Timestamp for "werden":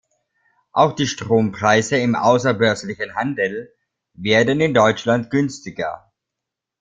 4.13-4.59